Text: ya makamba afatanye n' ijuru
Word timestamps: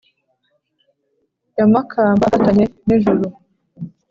ya 1.57 1.65
makamba 1.73 2.23
afatanye 2.25 2.65
n' 2.87 2.93
ijuru 2.95 3.23